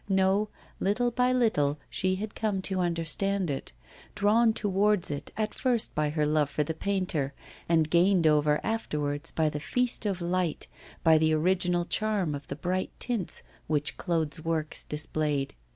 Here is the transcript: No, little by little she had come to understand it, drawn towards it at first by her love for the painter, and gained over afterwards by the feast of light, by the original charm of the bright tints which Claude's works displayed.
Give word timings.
No, 0.09 0.49
little 0.79 1.11
by 1.11 1.31
little 1.31 1.77
she 1.87 2.15
had 2.15 2.33
come 2.33 2.63
to 2.63 2.79
understand 2.79 3.51
it, 3.51 3.71
drawn 4.15 4.51
towards 4.51 5.11
it 5.11 5.31
at 5.37 5.53
first 5.53 5.93
by 5.93 6.09
her 6.09 6.25
love 6.25 6.49
for 6.49 6.63
the 6.63 6.73
painter, 6.73 7.35
and 7.69 7.87
gained 7.87 8.25
over 8.25 8.59
afterwards 8.63 9.29
by 9.29 9.47
the 9.47 9.59
feast 9.59 10.07
of 10.07 10.19
light, 10.19 10.67
by 11.03 11.19
the 11.19 11.33
original 11.35 11.85
charm 11.85 12.33
of 12.33 12.47
the 12.47 12.55
bright 12.55 12.89
tints 12.97 13.43
which 13.67 13.95
Claude's 13.95 14.43
works 14.43 14.83
displayed. 14.83 15.53